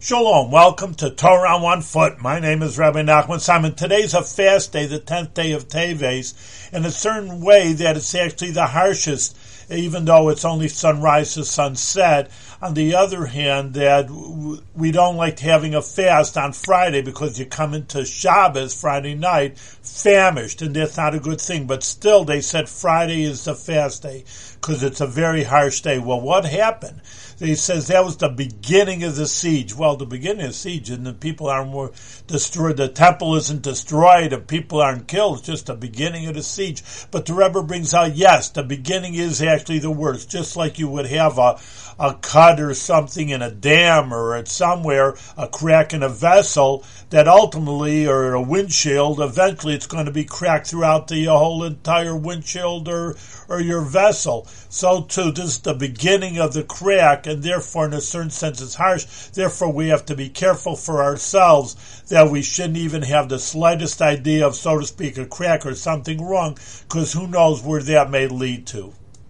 [0.00, 2.20] Shalom, welcome to Torah on One Foot.
[2.20, 3.74] My name is Rabbi Nachman Simon.
[3.74, 8.14] Today's a fast day, the 10th day of Teves, in a certain way that it's
[8.14, 9.36] actually the harshest,
[9.70, 12.30] even though it's only sunrise to sunset.
[12.60, 14.10] On the other hand, that
[14.74, 19.58] we don't like having a fast on Friday because you come into Shabbos Friday night
[19.58, 21.66] famished, and that's not a good thing.
[21.66, 24.24] But still, they said Friday is the fast day
[24.60, 25.98] because it's a very harsh day.
[25.98, 27.00] Well, what happened?
[27.38, 29.72] They says that was the beginning of the siege.
[29.72, 31.92] Well, the beginning of the siege, and the people aren't more
[32.26, 32.76] destroyed.
[32.76, 35.38] The temple isn't destroyed, and people aren't killed.
[35.38, 36.82] It's just the beginning of the siege.
[37.12, 40.30] But the Rebbe brings out, yes, the beginning is actually the worst.
[40.30, 41.58] Just like you would have a
[41.98, 46.84] a cut or something in a dam or at somewhere, a crack in a vessel,
[47.10, 52.16] that ultimately, or a windshield, eventually it's going to be cracked throughout the whole entire
[52.16, 53.16] windshield or,
[53.48, 54.46] or your vessel.
[54.68, 58.60] So too, this is the beginning of the crack, and therefore, in a certain sense,
[58.60, 59.04] it's harsh.
[59.32, 64.00] Therefore, we have to be careful for ourselves that we shouldn't even have the slightest
[64.00, 68.10] idea of, so to speak, a crack or something wrong, because who knows where that
[68.10, 68.92] may lead to.